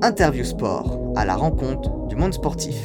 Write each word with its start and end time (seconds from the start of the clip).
Interview 0.00 0.44
Sport, 0.44 1.12
à 1.16 1.24
la 1.24 1.34
rencontre 1.34 2.06
du 2.06 2.14
monde 2.14 2.32
sportif. 2.32 2.76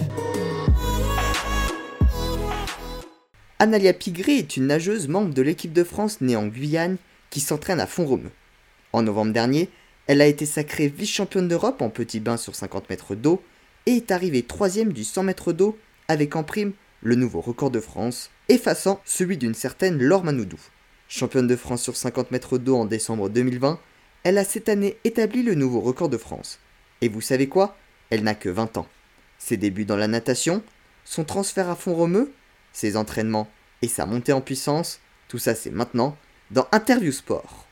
Analia 3.59 3.93
Pigré 3.93 4.37
est 4.37 4.57
une 4.57 4.65
nageuse 4.65 5.07
membre 5.07 5.31
de 5.31 5.43
l'équipe 5.43 5.73
de 5.73 5.83
France 5.83 6.21
née 6.21 6.35
en 6.35 6.47
Guyane 6.47 6.97
qui 7.29 7.39
s'entraîne 7.39 7.79
à 7.79 7.85
Font-Romeu. 7.85 8.31
En 8.93 9.03
novembre 9.03 9.31
dernier, 9.31 9.69
elle 10.07 10.21
a 10.21 10.25
été 10.25 10.47
sacrée 10.47 10.87
vice-championne 10.87 11.47
d'Europe 11.47 11.83
en 11.83 11.91
petit 11.91 12.19
bain 12.19 12.35
sur 12.35 12.55
50 12.55 12.89
mètres 12.89 13.13
d'eau 13.13 13.43
et 13.85 13.97
est 13.97 14.09
arrivée 14.09 14.41
troisième 14.41 14.91
du 14.91 15.03
100 15.03 15.21
mètres 15.21 15.53
d'eau 15.53 15.77
avec 16.07 16.35
en 16.35 16.43
prime 16.43 16.73
le 17.03 17.13
nouveau 17.13 17.41
record 17.41 17.69
de 17.69 17.79
France, 17.79 18.31
effaçant 18.49 18.99
celui 19.05 19.37
d'une 19.37 19.53
certaine 19.53 20.01
Laure 20.01 20.23
Manoudou. 20.23 20.59
Championne 21.09 21.47
de 21.47 21.55
France 21.55 21.83
sur 21.83 21.95
50 21.95 22.31
mètres 22.31 22.57
d'eau 22.57 22.75
en 22.75 22.85
décembre 22.85 23.29
2020, 23.29 23.79
elle 24.23 24.39
a 24.39 24.43
cette 24.43 24.67
année 24.67 24.97
établi 25.03 25.43
le 25.43 25.53
nouveau 25.53 25.79
record 25.79 26.09
de 26.09 26.17
France. 26.17 26.59
Et 27.03 27.09
vous 27.09 27.19
savez 27.19 27.49
quoi? 27.49 27.75
Elle 28.11 28.23
n'a 28.23 28.33
que 28.33 28.47
20 28.47 28.77
ans. 28.77 28.87
Ses 29.37 29.57
débuts 29.57 29.83
dans 29.83 29.97
la 29.97 30.07
natation, 30.07 30.63
son 31.03 31.25
transfert 31.25 31.69
à 31.69 31.75
Font-Romeu, 31.75 32.31
ses 32.71 32.95
entraînements 32.95 33.49
et 33.81 33.89
sa 33.89 34.05
montée 34.05 34.31
en 34.31 34.39
puissance, 34.39 35.01
tout 35.27 35.37
ça 35.37 35.53
c'est 35.53 35.69
maintenant 35.69 36.15
dans 36.51 36.65
Interview 36.71 37.11
Sport. 37.11 37.67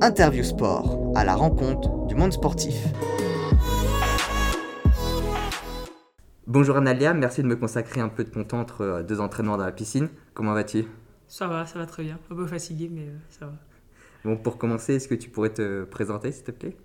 Interview 0.00 0.42
Sport, 0.42 1.12
à 1.14 1.22
la 1.22 1.36
rencontre 1.36 2.06
du 2.06 2.16
monde 2.16 2.32
sportif. 2.32 2.74
Bonjour 6.48 6.78
Analia, 6.78 7.14
merci 7.14 7.44
de 7.44 7.46
me 7.46 7.54
consacrer 7.54 8.00
un 8.00 8.08
peu 8.08 8.24
de 8.24 8.30
ton 8.30 8.42
temps 8.42 8.58
entre 8.58 8.80
euh, 8.80 9.02
deux 9.04 9.20
entraînements 9.20 9.56
dans 9.56 9.66
la 9.66 9.70
piscine. 9.70 10.08
Comment 10.34 10.52
vas-tu? 10.52 10.84
Ça 11.28 11.46
va, 11.46 11.64
ça 11.64 11.78
va 11.78 11.86
très 11.86 12.02
bien. 12.02 12.18
Un 12.28 12.34
peu 12.34 12.46
fatigué, 12.48 12.90
mais 12.92 13.02
euh, 13.02 13.16
ça 13.28 13.46
va. 13.46 13.52
Bon, 14.24 14.36
pour 14.36 14.58
commencer, 14.58 14.96
est-ce 14.96 15.06
que 15.06 15.14
tu 15.14 15.30
pourrais 15.30 15.50
te 15.50 15.84
présenter 15.84 16.32
s'il 16.32 16.42
te 16.42 16.50
plaît? 16.50 16.76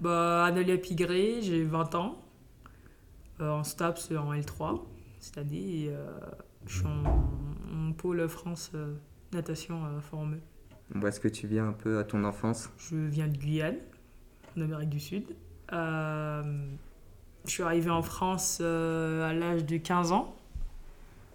Bah, 0.00 0.46
Analia 0.46 0.78
Pigré, 0.78 1.42
j'ai 1.42 1.62
20 1.62 1.94
ans. 1.94 2.18
Euh, 3.40 3.50
en 3.50 3.64
STAPS 3.64 4.10
en 4.12 4.32
L3 4.32 4.80
cette 5.18 5.36
année. 5.38 5.84
Et, 5.84 5.88
euh, 5.90 6.06
je 6.66 6.78
suis 6.78 6.86
en, 6.86 7.88
en 7.88 7.92
pôle 7.92 8.26
France 8.28 8.70
euh, 8.74 8.94
natation 9.32 9.84
à 9.84 10.00
Formeux. 10.00 10.40
Où 10.94 11.06
est-ce 11.06 11.20
que 11.20 11.28
tu 11.28 11.46
viens 11.46 11.68
un 11.68 11.72
peu 11.72 11.98
à 11.98 12.04
ton 12.04 12.24
enfance? 12.24 12.70
Je 12.78 12.96
viens 12.96 13.28
de 13.28 13.36
Guyane, 13.36 13.76
en 14.56 14.62
Amérique 14.62 14.88
du 14.88 15.00
Sud. 15.00 15.24
Je 15.70 16.66
suis 17.46 17.62
arrivé 17.62 17.90
en 17.90 18.02
France 18.02 18.60
à 18.60 19.32
l'âge 19.32 19.64
de 19.64 19.76
15 19.76 20.12
ans 20.12 20.34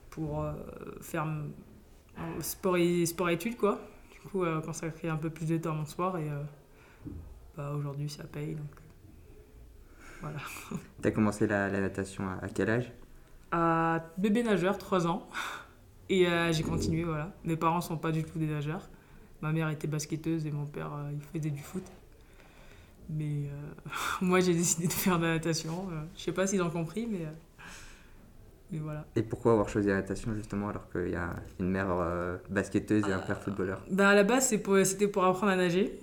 pour 0.10 0.46
faire 1.02 1.26
sport 2.42 2.78
et 2.78 3.06
sport 3.06 3.30
études 3.30 3.58
quoi. 3.58 3.80
Du 4.12 4.20
coup, 4.30 4.44
consacrer 4.66 5.08
un 5.08 5.16
peu 5.16 5.30
plus 5.30 5.48
de 5.48 5.58
temps 5.58 5.72
à 5.72 5.76
mon 5.76 5.86
sport 5.86 6.18
et 6.18 6.30
bah, 7.58 7.72
aujourd'hui 7.78 8.10
ça 8.10 8.24
paye 8.24 8.56
donc 8.56 8.70
voilà. 10.22 10.40
Tu 11.02 11.08
as 11.08 11.12
commencé 11.12 11.48
la, 11.48 11.70
la 11.70 11.82
natation 11.82 12.28
à, 12.28 12.46
à 12.46 12.50
quel 12.50 12.70
âge? 12.70 12.92
À 13.52 14.04
bébé 14.18 14.44
nageur, 14.44 14.78
3 14.78 15.08
ans. 15.08 15.28
Et 16.10 16.28
euh, 16.28 16.52
j'ai 16.52 16.64
continué, 16.64 17.04
voilà. 17.04 17.32
Mes 17.44 17.56
parents 17.56 17.82
sont 17.82 17.98
pas 17.98 18.12
du 18.12 18.24
tout 18.24 18.38
des 18.40 18.48
nageurs. 18.48 18.90
Ma 19.42 19.52
mère 19.52 19.70
était 19.70 19.88
basketteuse 19.88 20.46
et 20.46 20.52
mon 20.52 20.66
père, 20.66 20.92
euh, 20.94 21.12
il 21.14 21.22
faisait 21.40 21.52
du 21.52 21.62
foot. 21.62 21.84
Mais 23.10 23.48
euh, 23.48 23.90
moi, 24.22 24.40
j'ai 24.40 24.54
décidé 24.54 24.88
de 24.88 24.94
faire 24.94 25.20
de 25.20 25.26
la 25.26 25.34
natation. 25.36 25.88
Je 26.16 26.22
sais 26.22 26.32
pas 26.32 26.48
s'ils 26.48 26.62
ont 26.62 26.70
compris, 26.70 27.08
mais, 27.10 27.28
mais 28.72 28.80
voilà. 28.80 29.06
Et 29.16 29.22
pourquoi 29.22 29.54
avoir 29.54 29.70
choisi 29.70 29.88
la 29.88 29.96
natation 29.96 30.34
justement 30.36 30.70
alors 30.70 30.90
qu'il 30.90 31.10
y 31.10 31.16
a 31.16 31.36
une 31.60 31.70
mère 31.70 31.96
basketteuse 32.50 33.08
et 33.08 33.14
un 33.14 33.20
père 33.20 33.42
footballeur? 33.42 33.82
Bah, 33.92 34.10
à 34.10 34.16
la 34.16 34.24
base, 34.24 34.56
pour- 34.64 34.78
c'était 34.86 35.08
pour, 35.08 35.24
apprendre 35.24 35.52
à 35.52 35.56
nager. 35.56 36.00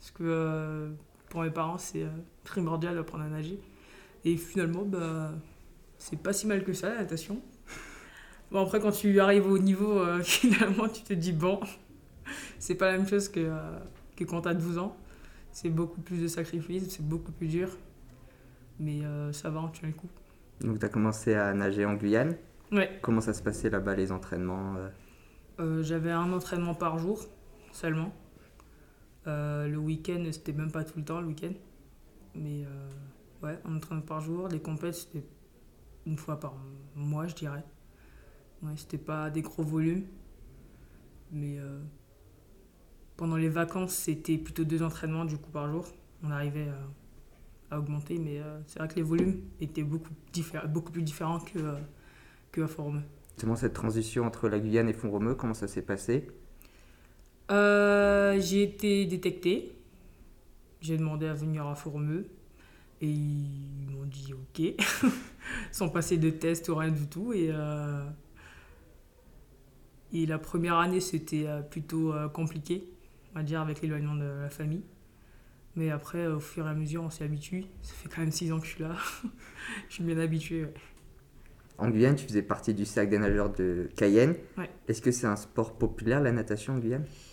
Parce 0.00 0.10
que 0.12 0.22
euh, 0.24 0.90
pour 1.28 1.42
mes 1.42 1.50
parents, 1.50 1.78
c'est 1.78 2.02
euh, 2.02 2.08
primordial 2.42 2.96
d'apprendre 2.96 3.24
à 3.24 3.28
nager. 3.28 3.60
Et 4.24 4.36
finalement, 4.36 4.84
bah, 4.84 5.30
c'est 5.98 6.20
pas 6.20 6.32
si 6.32 6.46
mal 6.46 6.64
que 6.64 6.72
ça, 6.72 6.88
la 6.88 6.96
natation. 6.96 7.40
Bon, 8.50 8.62
après, 8.62 8.80
quand 8.80 8.90
tu 8.90 9.20
arrives 9.20 9.46
au 9.46 9.58
niveau, 9.58 9.98
euh, 9.98 10.20
finalement, 10.24 10.88
tu 10.88 11.02
te 11.02 11.12
dis, 11.12 11.32
bon, 11.32 11.60
c'est 12.58 12.74
pas 12.74 12.90
la 12.90 12.98
même 12.98 13.06
chose 13.06 13.28
que, 13.28 13.40
euh, 13.40 13.78
que 14.16 14.24
quand 14.24 14.42
t'as 14.42 14.54
12 14.54 14.78
ans. 14.78 14.96
C'est 15.52 15.68
beaucoup 15.68 16.00
plus 16.00 16.22
de 16.22 16.28
sacrifices, 16.28 16.88
c'est 16.88 17.06
beaucoup 17.06 17.32
plus 17.32 17.48
dur. 17.48 17.76
Mais 18.78 19.04
euh, 19.04 19.32
ça 19.32 19.50
va, 19.50 19.60
on 19.60 19.68
tient 19.68 19.88
le 19.88 19.94
coup. 19.94 20.08
Donc 20.60 20.78
tu 20.78 20.86
as 20.86 20.88
commencé 20.88 21.34
à 21.34 21.52
nager 21.54 21.84
en 21.84 21.94
Guyane. 21.94 22.36
Ouais. 22.70 22.98
Comment 23.02 23.20
ça 23.20 23.34
se 23.34 23.42
passait 23.42 23.68
là-bas 23.68 23.96
les 23.96 24.12
entraînements 24.12 24.76
J'avais 25.80 26.12
un 26.12 26.32
entraînement 26.32 26.74
par 26.74 26.98
jour 26.98 27.26
seulement. 27.72 28.12
Euh, 29.26 29.68
le 29.68 29.78
week-end, 29.78 30.24
c'était 30.32 30.52
même 30.52 30.72
pas 30.72 30.84
tout 30.84 30.98
le 30.98 31.04
temps 31.04 31.20
le 31.20 31.28
week-end. 31.28 31.52
Mais 32.34 32.64
euh, 32.64 32.90
ouais, 33.42 33.58
un 33.64 33.76
entraînement 33.76 34.04
par 34.04 34.20
jour. 34.20 34.48
Les 34.48 34.60
compètes, 34.60 34.94
c'était 34.94 35.24
une 36.06 36.16
fois 36.16 36.38
par 36.40 36.54
mois, 36.94 37.26
je 37.26 37.34
dirais. 37.34 37.64
Ouais, 38.62 38.72
c'était 38.76 38.98
pas 38.98 39.30
des 39.30 39.42
gros 39.42 39.62
volumes. 39.62 40.04
Mais 41.32 41.58
euh, 41.58 41.80
pendant 43.16 43.36
les 43.36 43.48
vacances, 43.48 43.94
c'était 43.94 44.38
plutôt 44.38 44.64
deux 44.64 44.82
entraînements 44.82 45.24
du 45.24 45.36
coup 45.36 45.50
par 45.50 45.70
jour. 45.70 45.86
On 46.22 46.30
arrivait 46.30 46.68
à, 47.70 47.78
augmenter, 47.78 48.18
mais 48.18 48.42
c'est 48.66 48.80
vrai 48.80 48.88
que 48.88 48.96
les 48.96 49.02
volumes 49.02 49.42
étaient 49.60 49.84
beaucoup, 49.84 50.12
beaucoup 50.68 50.90
plus 50.90 51.04
différents 51.04 51.38
que, 51.38 51.76
que 52.50 52.66
à. 52.66 53.04
Justement 53.28 53.54
cette 53.54 53.74
transition 53.74 54.24
entre 54.24 54.48
la 54.48 54.58
Guyane 54.58 54.88
et 54.88 54.92
Font-Romeu, 54.92 55.36
comment 55.36 55.54
ça 55.54 55.68
s'est 55.68 55.80
passé? 55.80 56.26
J'ai 57.50 58.62
été 58.62 59.04
détectée. 59.06 59.72
J'ai 60.80 60.96
demandé 60.96 61.26
à 61.26 61.34
venir 61.34 61.66
à 61.66 61.74
Fourmeux. 61.74 62.26
Et 63.02 63.08
ils 63.08 63.88
m'ont 63.90 64.04
dit 64.04 64.34
OK. 64.34 64.62
Sans 65.72 65.88
passer 65.88 66.18
de 66.18 66.30
test 66.30 66.68
ou 66.68 66.74
rien 66.74 66.90
du 66.90 67.06
tout. 67.06 67.32
Et, 67.32 67.48
euh, 67.50 68.04
et 70.12 70.26
la 70.26 70.38
première 70.38 70.76
année, 70.76 71.00
c'était 71.00 71.46
euh, 71.46 71.62
plutôt 71.62 72.12
euh, 72.12 72.28
compliqué, 72.28 72.88
on 73.32 73.38
va 73.38 73.42
dire, 73.42 73.60
avec 73.60 73.80
l'éloignement 73.80 74.16
de 74.16 74.24
la 74.24 74.50
famille. 74.50 74.82
Mais 75.76 75.90
après, 75.90 76.26
au 76.26 76.40
fur 76.40 76.66
et 76.66 76.70
à 76.70 76.74
mesure, 76.74 77.02
on 77.02 77.10
s'y 77.10 77.22
habitue. 77.22 77.64
Ça 77.82 77.94
fait 77.94 78.08
quand 78.08 78.20
même 78.20 78.32
six 78.32 78.52
ans 78.52 78.58
que 78.58 78.66
je 78.66 78.72
suis 78.72 78.82
là. 78.82 78.96
je 79.88 79.94
suis 79.94 80.04
bien 80.04 80.18
habitué. 80.18 80.64
ouais. 80.64 80.74
En 81.78 81.88
Guyane, 81.88 82.16
tu 82.16 82.26
faisais 82.26 82.42
partie 82.42 82.74
du 82.74 82.84
cercle 82.84 83.10
des 83.12 83.18
nageurs 83.18 83.50
de 83.50 83.88
Cayenne. 83.96 84.34
Ouais. 84.58 84.68
Est-ce 84.88 85.00
que 85.00 85.10
c'est 85.10 85.26
un 85.26 85.36
sport 85.36 85.78
populaire 85.78 86.20
la 86.20 86.32
natation 86.32 86.74
en 86.74 86.78
Guyane 86.78 87.06
Euh, 87.06 87.29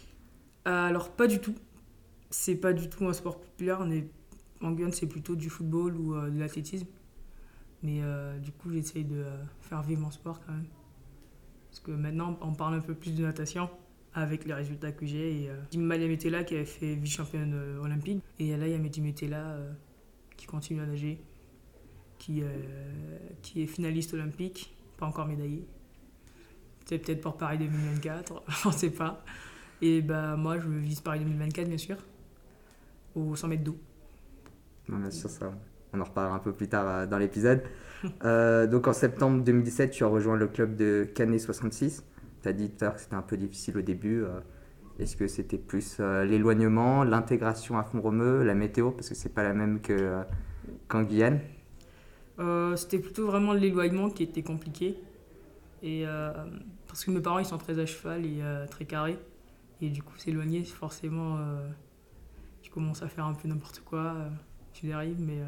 Alors, 0.67 1.11
pas 1.11 1.27
du 1.27 1.39
tout. 1.39 1.55
C'est 2.29 2.55
pas 2.55 2.73
du 2.73 2.89
tout 2.89 3.07
un 3.07 3.13
sport 3.13 3.39
populaire. 3.39 3.79
On. 3.81 4.65
En 4.65 4.71
Guyane, 4.71 4.91
c'est 4.91 5.07
plutôt 5.07 5.35
du 5.35 5.49
football 5.49 5.95
ou 5.95 6.15
euh, 6.15 6.29
de 6.29 6.39
l'athlétisme. 6.39 6.87
Mais 7.83 7.99
euh, 8.01 8.37
du 8.39 8.51
coup, 8.51 8.71
j'essaye 8.71 9.03
de 9.03 9.17
euh, 9.17 9.43
faire 9.61 9.81
vivre 9.83 10.01
mon 10.01 10.11
sport 10.11 10.41
quand 10.45 10.51
même. 10.51 10.65
Parce 11.69 11.79
que 11.79 11.91
maintenant, 11.91 12.37
on 12.41 12.53
parle 12.53 12.73
un 12.73 12.81
peu 12.81 12.95
plus 12.95 13.13
de 13.15 13.23
natation 13.23 13.69
avec 14.13 14.45
les 14.45 14.53
résultats 14.53 14.91
que 14.91 15.05
j'ai. 15.05 15.43
Et, 15.43 15.49
euh, 15.49 15.77
Malia 15.77 16.07
Metella 16.07 16.43
qui 16.43 16.55
avait 16.55 16.65
fait 16.65 16.95
vice-championne 16.95 17.53
olympique. 17.81 18.23
Et 18.39 18.57
là, 18.57 18.67
il 18.67 18.71
y 18.71 18.75
a 18.75 18.79
Mehdi 18.79 19.13
qui 20.35 20.45
continue 20.47 20.81
à 20.81 20.85
nager, 20.85 21.19
qui, 22.17 22.41
est 22.41 23.67
finaliste 23.67 24.13
olympique, 24.13 24.75
pas 24.97 25.05
encore 25.05 25.27
médaillé. 25.27 25.65
C'est 26.85 26.99
peut-être 26.99 27.21
pour 27.21 27.37
Paris 27.37 27.57
2024, 27.57 28.43
on 28.65 28.71
sait 28.71 28.91
pas. 28.91 29.23
Et 29.81 30.01
bah 30.01 30.35
moi, 30.35 30.59
je 30.59 30.67
vise 30.69 31.01
Paris 31.01 31.19
2024, 31.19 31.67
bien 31.67 31.77
sûr, 31.77 31.97
au 33.15 33.35
100 33.35 33.47
mètres 33.49 33.63
d'eau. 33.63 33.77
Non, 34.87 34.99
bien 34.99 35.11
sûr, 35.11 35.29
ça, 35.29 35.51
on 35.93 35.99
en 36.01 36.03
reparlera 36.03 36.35
un 36.35 36.39
peu 36.39 36.53
plus 36.53 36.69
tard 36.69 36.87
euh, 36.87 37.05
dans 37.07 37.17
l'épisode. 37.17 37.63
Euh, 38.23 38.67
donc 38.67 38.87
en 38.87 38.93
septembre 38.93 39.43
2017, 39.43 39.89
tu 39.89 40.03
as 40.03 40.07
rejoint 40.07 40.35
le 40.37 40.47
club 40.47 40.75
de 40.75 41.07
Canet 41.15 41.39
66. 41.41 42.05
Tu 42.43 42.47
as 42.47 42.53
dit 42.53 42.69
tout 42.69 42.77
à 42.81 42.85
l'heure 42.85 42.95
que 42.95 43.01
c'était 43.01 43.15
un 43.15 43.23
peu 43.23 43.37
difficile 43.37 43.75
au 43.77 43.81
début. 43.81 44.23
euh, 44.23 44.39
Est-ce 44.99 45.17
que 45.17 45.27
c'était 45.27 45.57
plus 45.57 45.97
euh, 45.99 46.23
l'éloignement, 46.23 47.03
l'intégration 47.03 47.77
à 47.79 47.83
Font-Romeu, 47.83 48.43
la 48.43 48.53
météo, 48.53 48.91
parce 48.91 49.09
que 49.09 49.15
c'est 49.15 49.33
pas 49.33 49.41
la 49.43 49.53
même 49.55 49.81
que, 49.81 49.93
euh, 49.93 50.23
qu'en 50.87 51.03
Guyane 51.03 51.39
C'était 52.75 52.99
plutôt 52.99 53.25
vraiment 53.25 53.53
l'éloignement 53.53 54.09
qui 54.11 54.23
était 54.23 54.43
compliqué. 54.43 54.97
Et, 55.83 56.05
parce 56.87 57.03
que 57.05 57.11
mes 57.11 57.21
parents, 57.21 57.39
ils 57.39 57.45
sont 57.45 57.57
très 57.57 57.79
à 57.79 57.85
cheval 57.85 58.25
et 58.25 58.41
très 58.69 58.85
carrés. 58.85 59.17
Et 59.81 59.89
du 59.89 60.01
coup, 60.03 60.17
s'éloigner, 60.17 60.63
c'est 60.65 60.73
forcément... 60.75 61.37
euh, 61.37 61.67
tu 62.61 62.71
commences 62.71 63.03
à 63.03 63.07
faire 63.07 63.25
un 63.25 63.33
peu 63.33 63.47
n'importe 63.47 63.81
quoi. 63.85 63.99
euh, 64.15 64.29
tu 64.73 64.87
dérives, 64.87 65.19
mais 65.21 65.39
euh, 65.41 65.45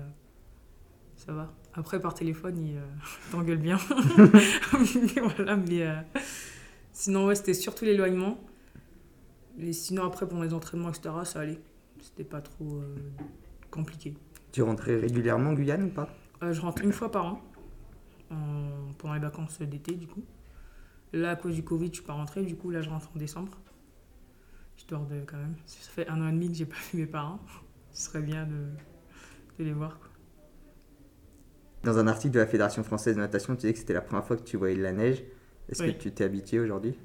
ça 1.17 1.33
va. 1.33 1.51
Après, 1.73 1.99
par 1.99 2.13
téléphone, 2.13 2.57
ils 2.59 2.77
euh, 2.77 2.81
t'engueulent 3.31 3.57
bien. 3.57 3.77
Mais 4.17 5.21
voilà, 5.35 5.55
mais... 5.57 5.81
euh, 5.87 5.95
sinon, 6.93 7.25
ouais, 7.27 7.35
c'était 7.35 7.53
surtout 7.53 7.85
l'éloignement. 7.85 8.39
Et 9.59 9.73
sinon, 9.73 10.05
après, 10.05 10.27
pendant 10.27 10.43
les 10.43 10.53
entraînements, 10.53 10.89
etc., 10.89 11.09
ça 11.25 11.41
allait. 11.41 11.59
C'était 12.01 12.23
pas 12.23 12.41
trop 12.41 12.77
euh, 12.77 12.95
compliqué. 13.71 14.15
Tu 14.51 14.61
rentrais 14.61 14.95
régulièrement 14.97 15.49
en 15.49 15.53
Guyane 15.53 15.83
ou 15.83 15.89
pas? 15.89 16.09
Euh, 16.43 16.53
je 16.53 16.61
rentre 16.61 16.81
une 16.83 16.93
fois 16.93 17.11
par 17.11 17.25
an, 17.25 17.41
en- 18.31 18.93
pendant 18.97 19.13
les 19.15 19.19
vacances 19.19 19.59
d'été, 19.61 19.93
du 19.95 20.07
coup. 20.07 20.23
Là, 21.11 21.31
à 21.31 21.35
cause 21.35 21.55
du 21.55 21.63
Covid, 21.63 21.87
je 21.89 21.95
suis 21.95 22.03
pas 22.03 22.13
rentrée, 22.13 22.43
du 22.43 22.55
coup, 22.55 22.69
là, 22.69 22.81
je 22.81 22.89
rentre 22.89 23.09
en 23.13 23.19
décembre. 23.19 23.57
Histoire 24.79 25.05
de, 25.07 25.19
quand 25.27 25.35
même. 25.35 25.55
Ça 25.65 25.91
fait 25.91 26.07
un 26.07 26.21
an 26.21 26.29
et 26.29 26.31
demi 26.31 26.47
que 26.47 26.55
j'ai 26.55 26.65
pas 26.65 26.77
vu 26.93 27.01
mes 27.01 27.05
parents. 27.05 27.41
Ce 27.91 28.05
serait 28.05 28.21
bien 28.21 28.45
de, 28.45 29.61
de 29.61 29.65
les 29.65 29.73
voir. 29.73 29.99
Quoi. 29.99 30.07
Dans 31.83 31.97
un 31.97 32.07
article 32.07 32.33
de 32.33 32.39
la 32.39 32.47
Fédération 32.47 32.81
française 32.83 33.17
de 33.17 33.19
natation, 33.19 33.55
tu 33.55 33.61
disais 33.61 33.73
que 33.73 33.79
c'était 33.79 33.93
la 33.93 33.99
première 33.99 34.25
fois 34.25 34.37
que 34.37 34.43
tu 34.43 34.55
voyais 34.55 34.77
de 34.77 34.81
la 34.81 34.93
neige. 34.93 35.21
Est-ce 35.67 35.83
que 35.83 35.91
tu 35.91 36.11
t'es 36.11 36.23
habitué 36.23 36.61
aujourd'hui? 36.61 36.97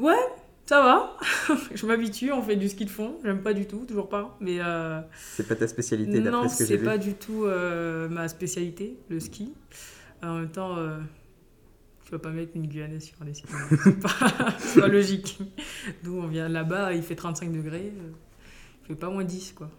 Ouais, 0.00 0.26
ça 0.66 0.82
va. 0.82 1.16
je 1.72 1.86
m'habitue, 1.86 2.32
on 2.32 2.42
fait 2.42 2.56
du 2.56 2.68
ski 2.68 2.84
de 2.84 2.90
fond. 2.90 3.16
J'aime 3.24 3.42
pas 3.42 3.54
du 3.54 3.66
tout, 3.66 3.84
toujours 3.86 4.08
pas. 4.08 4.36
Mais 4.40 4.56
euh... 4.58 5.00
C'est 5.14 5.46
pas 5.46 5.54
ta 5.54 5.68
spécialité 5.68 6.20
d'après 6.20 6.48
ce 6.48 6.58
que 6.58 6.64
j'ai 6.64 6.78
vu 6.78 6.84
Non, 6.84 6.90
c'est 6.90 6.98
pas 6.98 7.04
du 7.04 7.14
tout 7.14 7.44
euh, 7.44 8.08
ma 8.08 8.26
spécialité, 8.26 8.98
le 9.08 9.20
ski. 9.20 9.54
En 10.20 10.38
même 10.38 10.50
temps, 10.50 10.76
euh, 10.78 10.98
tu 12.12 12.16
vas 12.16 12.22
pas 12.24 12.30
mettre 12.30 12.52
une 12.56 12.66
Guyanaise 12.66 13.04
sur 13.04 13.24
des 13.24 13.32
skis. 13.32 13.46
c'est 13.84 13.98
pas, 14.00 14.82
pas, 14.82 14.86
logique. 14.88 15.38
D'où 16.04 16.18
on 16.18 16.26
vient 16.26 16.46
là-bas, 16.46 16.92
il 16.92 17.02
fait 17.02 17.14
35 17.16 17.50
degrés. 17.50 17.90
Euh, 17.96 18.10
il 18.82 18.88
fait 18.88 18.94
pas 18.96 19.08
moins 19.08 19.24
10, 19.24 19.54
quoi. 19.54 19.70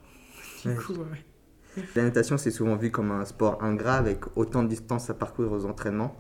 Du 0.64 0.70
Ouais. 0.70 0.76
coup, 0.76 0.94
ouais. 0.94 1.84
La 1.96 2.02
natation, 2.02 2.40
c'est 2.40 2.50
souvent 2.50 2.76
vu 2.76 2.90
comme 2.90 3.12
un 3.12 3.24
sport 3.26 3.64
ingrat 3.64 3.98
avec 3.98 4.22
autant 4.36 4.64
de 4.64 4.68
distance 4.68 5.12
à 5.12 5.14
parcourir 5.14 5.52
aux 5.52 5.66
entraînements. 5.66 6.18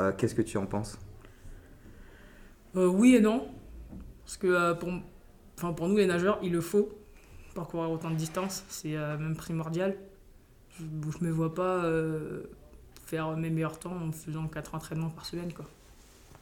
Euh, 0.00 0.10
Qu'est-ce 0.10 0.34
que 0.34 0.42
tu 0.42 0.58
en 0.58 0.66
penses? 0.66 0.98
Euh, 2.74 2.88
oui 2.88 3.14
et 3.14 3.20
non. 3.20 3.46
Parce 4.24 4.36
que 4.36 4.48
euh, 4.48 4.74
pour, 4.74 4.88
enfin, 5.56 5.72
pour 5.72 5.86
nous, 5.86 5.98
les 5.98 6.06
nageurs, 6.06 6.40
il 6.42 6.50
le 6.50 6.60
faut. 6.60 6.88
Parcourir 7.54 7.92
autant 7.92 8.10
de 8.10 8.16
distance, 8.16 8.64
c'est 8.68 8.96
même 8.96 9.36
primordial. 9.36 9.94
Je 10.80 10.82
ne 10.84 11.28
me 11.28 11.30
vois 11.30 11.54
pas 11.54 11.84
faire 13.06 13.36
mes 13.36 13.50
meilleurs 13.50 13.78
temps 13.78 13.96
en 13.96 14.12
faisant 14.12 14.46
4 14.46 14.74
entraînements 14.74 15.10
par 15.10 15.24
semaine. 15.26 15.52
Quoi. 15.52 15.66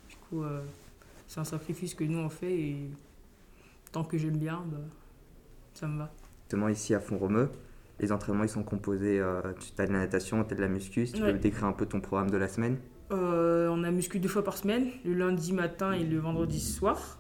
Du 0.08 0.16
coup, 0.16 0.42
euh, 0.42 0.60
c'est 1.26 1.40
un 1.40 1.44
sacrifice 1.44 1.94
que 1.94 2.04
nous, 2.04 2.18
on 2.18 2.28
fait. 2.28 2.52
Et 2.52 2.76
tant 3.90 4.04
que 4.04 4.16
j'aime 4.18 4.36
bien, 4.38 4.62
bah, 4.66 4.78
ça 5.74 5.86
me 5.88 5.98
va. 5.98 6.10
Justement, 6.44 6.68
ici 6.68 6.94
à 6.94 7.00
Font-Romeu, 7.00 7.50
les 8.00 8.12
entraînements 8.12 8.44
ils 8.44 8.48
sont 8.48 8.62
composés. 8.62 9.18
Euh, 9.20 9.40
tu 9.60 9.80
as 9.80 9.86
de 9.86 9.92
la 9.92 10.00
natation, 10.00 10.44
tu 10.44 10.52
as 10.52 10.56
de 10.56 10.60
la 10.60 10.68
muscu. 10.68 11.06
Si 11.06 11.14
tu 11.14 11.22
Ouais. 11.22 11.32
peux 11.32 11.38
décrire 11.38 11.64
un 11.64 11.72
peu 11.72 11.86
ton 11.86 12.00
programme 12.00 12.30
de 12.30 12.36
la 12.36 12.48
semaine 12.48 12.76
Euh, 13.10 13.68
on 13.68 13.84
a 13.84 13.90
muscu 13.90 14.18
deux 14.20 14.28
fois 14.28 14.42
par 14.42 14.56
semaine, 14.56 14.86
le 15.04 15.12
lundi 15.12 15.52
matin 15.52 15.92
et 15.92 16.02
le 16.02 16.18
vendredi 16.18 16.58
soir. 16.60 17.18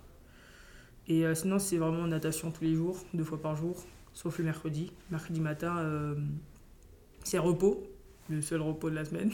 Et 1.06 1.26
euh, 1.26 1.34
sinon, 1.34 1.58
c'est 1.58 1.76
vraiment 1.76 2.06
natation 2.06 2.50
tous 2.50 2.64
les 2.64 2.74
jours, 2.74 2.96
deux 3.12 3.24
fois 3.24 3.40
par 3.42 3.56
jour, 3.56 3.84
sauf 4.14 4.38
le 4.38 4.44
mercredi. 4.44 4.90
Mercredi 5.10 5.40
matin, 5.40 6.14
c'est 7.24 7.38
repos, 7.38 7.82
le 8.28 8.40
seul 8.40 8.60
repos 8.62 8.90
de 8.90 8.94
la 8.94 9.04
semaine. 9.04 9.30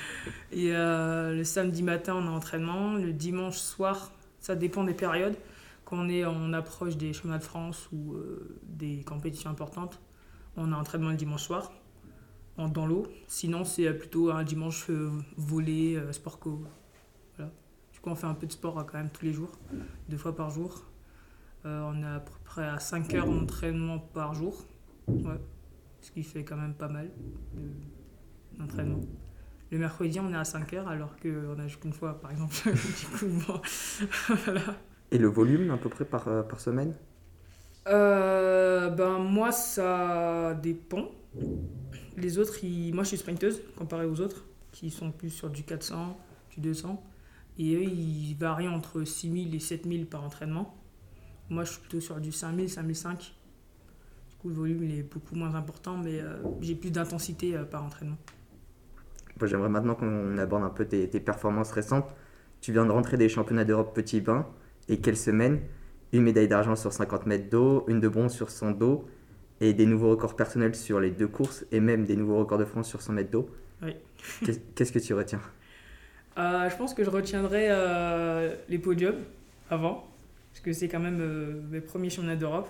et 0.52 0.74
euh, 0.74 1.34
le 1.34 1.44
samedi 1.44 1.82
matin, 1.82 2.14
on 2.16 2.26
a 2.26 2.30
entraînement. 2.30 2.94
Le 2.94 3.12
dimanche 3.12 3.56
soir, 3.58 4.10
ça 4.40 4.54
dépend 4.56 4.84
des 4.84 4.94
périodes. 4.94 5.36
Quand 5.84 5.98
on, 5.98 6.08
est, 6.08 6.24
on 6.24 6.52
approche 6.52 6.96
des 6.96 7.12
chemins 7.12 7.38
de 7.38 7.42
France 7.42 7.88
ou 7.92 8.14
euh, 8.14 8.58
des 8.62 9.02
compétitions 9.04 9.50
importantes, 9.50 10.00
on 10.56 10.72
a 10.72 10.76
entraînement 10.76 11.10
le 11.10 11.16
dimanche 11.16 11.42
soir 11.42 11.70
en- 12.56 12.68
dans 12.68 12.86
l'eau. 12.86 13.06
Sinon, 13.28 13.64
c'est 13.64 13.86
euh, 13.86 13.92
plutôt 13.92 14.30
un 14.30 14.42
dimanche 14.44 14.86
euh, 14.90 15.10
volé, 15.36 16.00
sport 16.12 16.38
co. 16.38 16.62
Voilà. 17.36 17.52
Du 17.92 18.00
coup, 18.00 18.10
on 18.10 18.14
fait 18.14 18.26
un 18.26 18.34
peu 18.34 18.46
de 18.46 18.52
sport 18.52 18.74
quand 18.86 18.98
même 18.98 19.10
tous 19.10 19.24
les 19.24 19.32
jours, 19.32 19.52
deux 20.08 20.16
fois 20.16 20.34
par 20.34 20.50
jour. 20.50 20.84
On 21.64 22.02
est 22.02 22.06
à 22.06 22.18
peu 22.18 22.32
près 22.42 22.66
à 22.66 22.80
5 22.80 23.14
heures 23.14 23.26
d'entraînement 23.26 24.00
par 24.00 24.34
jour. 24.34 24.64
Ouais. 25.06 25.38
Ce 26.00 26.10
qui 26.10 26.24
fait 26.24 26.42
quand 26.42 26.56
même 26.56 26.74
pas 26.74 26.88
mal 26.88 27.08
de- 27.54 27.60
d'entraînement. 28.58 29.00
Le 29.70 29.78
mercredi, 29.78 30.20
on 30.20 30.32
est 30.32 30.36
à 30.36 30.44
5 30.44 30.72
heures 30.74 30.88
alors 30.88 31.16
qu'on 31.18 31.58
a 31.58 31.66
juste 31.68 31.84
une 31.84 31.92
fois, 31.92 32.20
par 32.20 32.30
exemple. 32.30 32.54
du 32.64 33.06
coup, 33.18 33.26
bon, 33.46 33.60
voilà. 34.44 34.62
Et 35.12 35.18
le 35.18 35.28
volume 35.28 35.70
à 35.70 35.78
peu 35.78 35.88
près 35.88 36.04
par, 36.04 36.26
euh, 36.26 36.42
par 36.42 36.58
semaine? 36.60 36.96
Euh, 37.88 38.90
ben 38.90 39.18
moi 39.18 39.50
ça 39.52 40.54
dépend. 40.62 41.10
Les 42.16 42.38
autres, 42.38 42.62
ils- 42.64 42.92
moi 42.94 43.04
je 43.04 43.08
suis 43.08 43.18
sprinteuse 43.18 43.60
comparé 43.76 44.06
aux 44.06 44.20
autres 44.20 44.44
qui 44.72 44.90
sont 44.90 45.10
plus 45.12 45.30
sur 45.30 45.50
du 45.50 45.62
400, 45.64 46.18
du 46.54 46.60
200. 46.60 47.02
Et 47.58 47.74
eux, 47.76 47.82
ils 47.84 48.34
varient 48.34 48.68
entre 48.68 49.04
6000 49.04 49.54
et 49.54 49.60
7000 49.60 50.06
par 50.06 50.22
entraînement. 50.24 50.74
Moi 51.50 51.64
je 51.64 51.72
suis 51.72 51.80
plutôt 51.80 52.00
sur 52.00 52.20
du 52.20 52.32
5000, 52.32 52.70
5005. 52.70 53.34
Du 54.30 54.36
coup 54.36 54.48
le 54.50 54.54
volume 54.56 54.84
il 54.84 54.98
est 54.98 55.02
beaucoup 55.02 55.36
moins 55.36 55.54
important 55.54 55.96
mais 55.98 56.20
euh, 56.20 56.38
j'ai 56.62 56.74
plus 56.76 56.90
d'intensité 56.92 57.56
euh, 57.56 57.64
par 57.64 57.84
entraînement. 57.84 58.18
J'aimerais 59.46 59.68
maintenant 59.68 59.94
qu'on 59.94 60.38
aborde 60.38 60.64
un 60.64 60.70
peu 60.70 60.84
tes, 60.86 61.08
tes 61.08 61.20
performances 61.20 61.72
récentes. 61.72 62.14
Tu 62.60 62.72
viens 62.72 62.86
de 62.86 62.90
rentrer 62.92 63.16
des 63.16 63.28
championnats 63.28 63.64
d'Europe 63.64 63.94
petit 63.94 64.20
bain. 64.20 64.46
Et 64.88 65.00
quelle 65.00 65.16
semaine? 65.16 65.60
Une 66.12 66.22
médaille 66.22 66.48
d'argent 66.48 66.76
sur 66.76 66.92
50 66.92 67.26
mètres 67.26 67.48
d'eau, 67.50 67.84
une 67.88 68.00
de 68.00 68.08
bronze 68.08 68.32
sur 68.32 68.50
100 68.50 68.72
d'eau, 68.72 69.06
et 69.60 69.72
des 69.74 69.86
nouveaux 69.86 70.10
records 70.10 70.36
personnels 70.36 70.74
sur 70.74 71.00
les 71.00 71.10
deux 71.10 71.28
courses, 71.28 71.64
et 71.72 71.80
même 71.80 72.04
des 72.04 72.16
nouveaux 72.16 72.38
records 72.38 72.58
de 72.58 72.64
France 72.64 72.88
sur 72.88 73.00
100 73.02 73.12
mètres 73.14 73.30
d'eau. 73.30 73.48
Oui. 73.82 73.96
Qu'est- 74.44 74.62
Qu'est-ce 74.74 74.92
que 74.92 74.98
tu 74.98 75.14
retiens? 75.14 75.40
Euh, 76.38 76.68
je 76.70 76.76
pense 76.76 76.94
que 76.94 77.04
je 77.04 77.10
retiendrai 77.10 77.66
euh, 77.70 78.54
les 78.68 78.78
podiums 78.78 79.18
avant, 79.70 80.04
parce 80.50 80.60
que 80.60 80.72
c'est 80.72 80.88
quand 80.88 81.00
même 81.00 81.20
euh, 81.20 81.60
mes 81.70 81.80
premiers 81.80 82.10
championnats 82.10 82.36
d'Europe, 82.36 82.68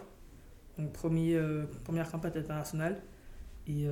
donc 0.79 0.93
premier, 0.93 1.39
première 1.85 2.11
campagne 2.11 2.33
internationale, 2.37 2.97
et 3.69 3.87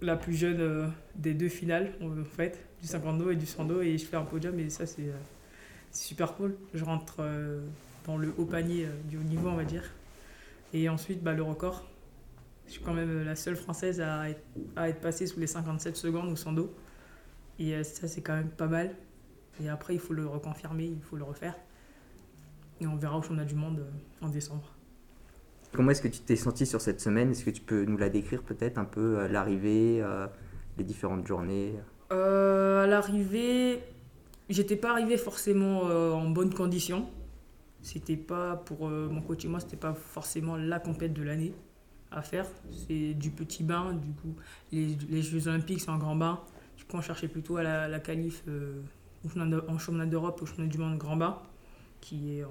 la 0.00 0.16
plus 0.16 0.34
jeune 0.34 0.60
euh, 0.60 0.86
des 1.14 1.34
deux 1.34 1.48
finales, 1.48 1.92
en 2.02 2.24
fait, 2.24 2.66
du 2.80 2.86
50 2.86 3.18
dos 3.18 3.30
et 3.30 3.36
du 3.36 3.46
100 3.46 3.64
dos, 3.64 3.80
et 3.80 3.98
je 3.98 4.04
fais 4.04 4.16
un 4.16 4.24
podium, 4.24 4.58
et 4.58 4.70
ça 4.70 4.86
c'est 4.86 5.08
euh, 5.08 5.16
super 5.92 6.34
cool. 6.34 6.56
Je 6.74 6.84
rentre 6.84 7.16
euh, 7.20 7.60
dans 8.06 8.16
le 8.16 8.32
haut 8.38 8.46
panier 8.46 8.86
du 9.04 9.18
haut 9.18 9.22
niveau, 9.22 9.48
on 9.48 9.56
va 9.56 9.64
dire. 9.64 9.84
Et 10.72 10.88
ensuite, 10.88 11.22
bah, 11.22 11.32
le 11.32 11.42
record. 11.42 11.86
Je 12.66 12.74
suis 12.74 12.82
quand 12.84 12.94
même 12.94 13.24
la 13.24 13.34
seule 13.34 13.56
française 13.56 14.00
à 14.00 14.30
être, 14.30 14.42
à 14.76 14.88
être 14.88 15.00
passée 15.00 15.26
sous 15.26 15.40
les 15.40 15.48
57 15.48 15.96
secondes 15.96 16.30
au 16.30 16.36
100 16.36 16.52
dos. 16.52 16.72
Et 17.58 17.82
ça, 17.82 18.06
c'est 18.06 18.20
quand 18.20 18.36
même 18.36 18.50
pas 18.50 18.68
mal. 18.68 18.94
Et 19.60 19.68
après, 19.68 19.94
il 19.94 20.00
faut 20.00 20.14
le 20.14 20.24
reconfirmer, 20.24 20.84
il 20.84 21.02
faut 21.02 21.16
le 21.16 21.24
refaire. 21.24 21.56
Et 22.80 22.86
on 22.86 22.94
verra 22.94 23.18
au 23.18 23.22
championnat 23.22 23.44
du 23.44 23.56
monde 23.56 23.84
en 24.20 24.28
décembre. 24.28 24.72
Comment 25.72 25.92
est-ce 25.92 26.02
que 26.02 26.08
tu 26.08 26.20
t'es 26.20 26.36
senti 26.36 26.66
sur 26.66 26.80
cette 26.80 27.00
semaine? 27.00 27.30
Est-ce 27.30 27.44
que 27.44 27.50
tu 27.50 27.62
peux 27.62 27.84
nous 27.84 27.96
la 27.96 28.08
décrire 28.08 28.42
peut-être 28.42 28.78
un 28.78 28.84
peu, 28.84 29.18
euh, 29.18 29.28
l'arrivée, 29.28 30.00
euh, 30.02 30.26
les 30.78 30.84
différentes 30.84 31.26
journées? 31.26 31.74
Euh, 32.12 32.84
à 32.84 32.86
l'arrivée, 32.86 33.80
j'étais 34.48 34.76
pas 34.76 34.90
arrivée 34.90 35.16
forcément 35.16 35.82
euh, 35.88 36.10
en 36.10 36.28
bonne 36.28 36.52
condition. 36.52 37.08
C'était 37.82 38.16
pas 38.16 38.56
pour 38.56 38.88
euh, 38.88 39.08
mon 39.08 39.22
coach 39.22 39.44
et 39.44 39.48
moi, 39.48 39.60
c'était 39.60 39.76
pas 39.76 39.94
forcément 39.94 40.56
la 40.56 40.80
compète 40.80 41.12
de 41.12 41.22
l'année 41.22 41.54
à 42.10 42.22
faire. 42.22 42.46
C'est 42.70 43.14
du 43.14 43.30
petit 43.30 43.62
bain, 43.62 43.92
du 43.92 44.12
coup, 44.12 44.34
les, 44.72 45.22
Jeux 45.22 45.46
Olympiques, 45.48 45.80
c'est 45.80 45.90
un 45.90 45.98
grand 45.98 46.16
bain. 46.16 46.40
Du 46.76 46.84
coup, 46.84 46.96
on 46.96 47.00
cherchait 47.00 47.28
plutôt 47.28 47.56
à 47.56 47.62
la, 47.62 47.88
la 47.88 48.00
qualif 48.00 48.42
euh, 48.48 48.80
en 49.68 49.78
championnat 49.78 50.06
d'Europe, 50.06 50.42
au 50.42 50.46
championnat 50.46 50.68
du 50.68 50.78
monde 50.78 50.98
grand 50.98 51.16
bain, 51.16 51.38
qui 52.00 52.38
est 52.38 52.44
en, 52.44 52.50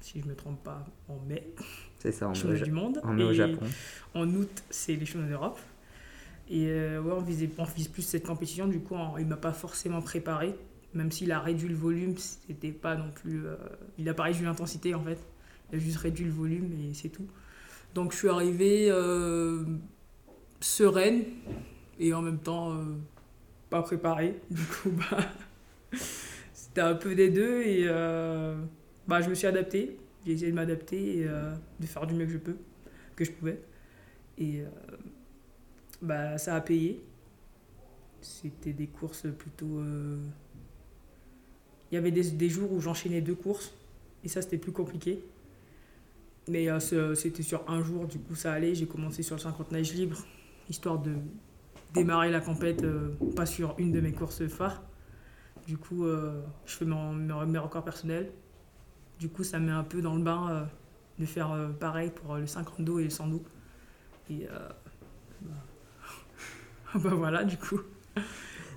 si 0.00 0.20
je 0.20 0.26
me 0.26 0.34
trompe 0.34 0.62
pas, 0.62 0.84
en 1.08 1.18
mai, 1.28 1.54
C'est 2.02 2.10
ça, 2.12 2.28
on 2.28 2.34
championnat 2.34 2.64
du 2.64 2.72
monde. 2.72 3.00
on 3.04 3.12
met 3.12 3.22
au 3.22 3.32
Japon. 3.32 3.64
en 4.14 4.28
août, 4.34 4.50
c'est 4.70 4.96
les 4.96 5.06
championnats 5.06 5.28
d'Europe. 5.28 5.60
Et 6.50 6.66
euh, 6.68 7.00
ouais, 7.00 7.12
on, 7.12 7.20
visait, 7.20 7.48
on 7.58 7.64
vise 7.64 7.86
plus 7.86 8.02
cette 8.02 8.26
compétition. 8.26 8.66
Du 8.66 8.80
coup, 8.80 8.96
on- 8.96 9.18
il 9.18 9.26
m'a 9.26 9.36
pas 9.36 9.52
forcément 9.52 10.02
préparé. 10.02 10.54
Même 10.94 11.12
s'il 11.12 11.30
a 11.30 11.38
réduit 11.38 11.68
le 11.68 11.76
volume, 11.76 12.16
c'était 12.18 12.72
pas 12.72 12.96
non 12.96 13.10
plus. 13.14 13.46
euh, 13.46 13.54
il 13.98 14.08
a 14.08 14.14
pas 14.14 14.24
réduit 14.24 14.44
l'intensité 14.44 14.94
en 14.96 15.02
fait. 15.04 15.18
Il 15.72 15.76
a 15.76 15.78
juste 15.78 15.98
réduit 15.98 16.24
le 16.26 16.32
volume 16.32 16.72
et 16.72 16.92
c'est 16.92 17.08
tout. 17.08 17.26
Donc 17.94 18.12
je 18.12 18.18
suis 18.18 18.28
arrivée 18.28 18.88
euh, 18.90 19.62
sereine 20.60 21.22
et 22.00 22.12
en 22.14 22.22
même 22.22 22.38
temps 22.38 22.76
pas 23.70 23.80
préparée. 23.82 24.34
Du 24.50 24.62
coup, 24.64 24.90
bah, 24.90 25.18
c'était 26.52 26.80
un 26.80 26.94
peu 26.94 27.14
des 27.14 27.30
deux 27.30 27.62
et 27.62 27.86
bah, 29.06 29.20
je 29.22 29.30
me 29.30 29.34
suis 29.34 29.46
adaptée. 29.46 29.96
J'ai 30.24 30.32
essayé 30.32 30.50
de 30.50 30.56
m'adapter 30.56 31.18
et 31.18 31.26
euh, 31.28 31.54
de 31.80 31.86
faire 31.86 32.06
du 32.06 32.14
mieux 32.14 32.26
que 32.26 32.32
je 32.32 32.38
peux, 32.38 32.56
que 33.16 33.24
je 33.24 33.32
pouvais. 33.32 33.60
Et 34.38 34.60
euh, 34.62 34.66
bah, 36.00 36.38
ça 36.38 36.54
a 36.56 36.60
payé. 36.60 37.02
C'était 38.20 38.72
des 38.72 38.86
courses 38.86 39.26
plutôt. 39.38 39.78
euh, 39.78 40.16
Il 41.90 41.94
y 41.94 41.98
avait 41.98 42.10
des, 42.10 42.30
des 42.32 42.48
jours 42.48 42.72
où 42.72 42.80
j'enchaînais 42.80 43.20
deux 43.20 43.34
courses 43.36 43.72
et 44.24 44.28
ça 44.28 44.42
c'était 44.42 44.58
plus 44.58 44.72
compliqué. 44.72 45.22
Mais 46.48 46.66
c'était 47.14 47.42
sur 47.42 47.68
un 47.70 47.82
jour, 47.82 48.06
du 48.06 48.18
coup 48.18 48.34
ça 48.34 48.52
allait. 48.52 48.74
J'ai 48.74 48.86
commencé 48.86 49.22
sur 49.22 49.36
le 49.36 49.40
50 49.40 49.70
nage 49.72 49.92
libre, 49.94 50.18
histoire 50.68 50.98
de 50.98 51.12
démarrer 51.94 52.30
la 52.30 52.40
compète, 52.40 52.84
pas 53.36 53.46
sur 53.46 53.74
une 53.78 53.92
de 53.92 54.00
mes 54.00 54.12
courses 54.12 54.46
phares. 54.48 54.82
Du 55.68 55.76
coup, 55.78 56.04
je 56.06 56.72
fais 56.76 56.84
mes 56.84 57.58
records 57.58 57.84
personnels. 57.84 58.32
Du 59.18 59.28
coup, 59.28 59.44
ça 59.44 59.58
me 59.58 59.66
met 59.66 59.72
un 59.72 59.84
peu 59.84 60.02
dans 60.02 60.16
le 60.16 60.22
bain 60.22 60.48
euh, 60.50 60.64
de 61.18 61.26
faire 61.26 61.52
euh, 61.52 61.68
pareil 61.68 62.10
pour 62.10 62.34
euh, 62.34 62.40
le 62.40 62.46
50 62.46 62.82
dos 62.82 62.98
et 62.98 63.04
le 63.04 63.10
100 63.10 63.28
dos. 63.28 63.42
Et 64.30 64.46
euh, 64.50 64.68
bah, 65.42 65.50
bah 66.94 67.10
voilà, 67.14 67.44
du 67.44 67.56
coup. 67.56 67.80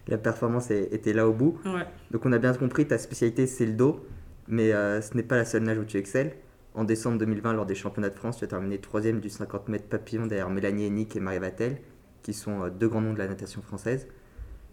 La 0.07 0.17
performance 0.17 0.69
était 0.71 1.13
là 1.13 1.27
au 1.27 1.33
bout. 1.33 1.59
Ouais. 1.65 1.85
Donc 2.11 2.25
on 2.25 2.31
a 2.31 2.37
bien 2.37 2.53
compris, 2.53 2.87
ta 2.87 2.97
spécialité 2.97 3.47
c'est 3.47 3.65
le 3.65 3.73
dos, 3.73 4.05
mais 4.47 4.69
ce 4.71 5.15
n'est 5.15 5.23
pas 5.23 5.35
la 5.35 5.45
seule 5.45 5.63
nage 5.63 5.79
où 5.79 5.83
tu 5.83 5.97
excelles. 5.97 6.35
En 6.75 6.83
décembre 6.83 7.17
2020, 7.17 7.53
lors 7.53 7.65
des 7.65 7.73
championnats 7.73 8.09
de 8.09 8.15
France, 8.15 8.37
tu 8.37 8.43
as 8.43 8.47
terminé 8.47 8.79
troisième 8.79 9.19
du 9.19 9.29
50 9.29 9.67
mètres 9.67 9.87
papillon 9.87 10.27
derrière 10.27 10.49
Mélanie 10.51 10.85
Hennick 10.85 11.15
et 11.15 11.19
Marie 11.19 11.39
Vatel, 11.39 11.77
qui 12.21 12.33
sont 12.33 12.67
deux 12.67 12.87
grands 12.87 13.01
noms 13.01 13.13
de 13.13 13.17
la 13.17 13.27
natation 13.27 13.63
française. 13.63 14.07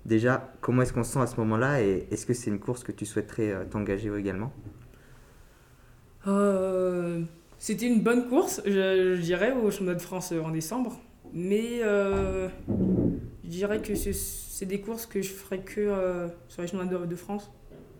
Déjà, 0.05 0.53
comment 0.61 0.83
est-ce 0.83 0.93
qu'on 0.93 1.05
se 1.05 1.13
sent 1.13 1.21
à 1.21 1.27
ce 1.27 1.37
moment-là 1.37 1.81
et 1.81 2.09
est-ce 2.11 2.27
que 2.27 2.35
c'est 2.35 2.51
une 2.51 2.61
course 2.61 2.85
que 2.85 2.93
tu 2.93 3.07
souhaiterais 3.07 3.67
t'engager 3.71 4.15
également? 4.15 4.53
Euh, 6.27 7.23
C'était 7.59 7.87
une 7.87 8.03
bonne 8.03 8.29
course, 8.29 8.61
je, 8.67 9.21
dirais, 9.21 9.53
au 9.53 9.71
championnat 9.71 9.95
de 9.95 10.03
France 10.03 10.33
en 10.33 10.51
décembre. 10.51 10.99
Mais 11.33 11.81
euh, 11.83 12.49
je 13.45 13.49
dirais 13.49 13.81
que 13.81 13.95
c'est- 13.95 14.67
des 14.67 14.81
courses 14.81 15.07
que 15.07 15.21
je 15.23 15.33
ferais 15.33 15.59
que 15.59 15.81
euh, 15.81 16.29
sur 16.49 16.63
les 16.63 16.69
championnats 16.69 17.07
de, 17.07 17.17
France. 17.17 17.51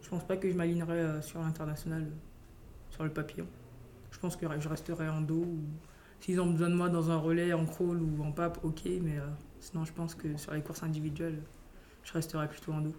Je 0.01 0.09
pense 0.09 0.25
pas 0.25 0.37
que 0.37 0.49
je 0.49 0.55
m'alignerais 0.57 0.99
euh, 0.99 1.21
sur 1.23 1.41
l'international, 1.41 2.03
euh, 2.03 2.91
sur 2.91 3.03
le 3.03 3.11
papillon. 3.11 3.47
Je 4.13 4.19
pense 4.21 4.37
que 4.37 4.47
je 4.61 4.69
resterai 4.69 5.09
en 5.09 5.23
dos. 5.23 5.45
S'ils 6.21 6.41
ont 6.41 6.47
besoin 6.51 6.71
de 6.71 6.75
moi 6.77 6.89
dans 6.89 7.11
un 7.11 7.17
relais, 7.17 7.53
en 7.53 7.67
crawl 7.67 8.01
ou 8.01 8.23
en 8.23 8.31
pape, 8.31 8.59
ok. 8.63 8.83
Mais 9.03 9.19
euh, 9.19 9.27
sinon, 9.59 9.85
je 9.85 9.93
pense 9.93 10.15
que 10.15 10.37
sur 10.37 10.55
les 10.55 10.61
courses 10.61 10.85
individuelles, 10.85 11.41
je 12.05 12.13
resterai 12.13 12.47
plutôt 12.49 12.73
en 12.73 12.81
dos. 12.81 12.95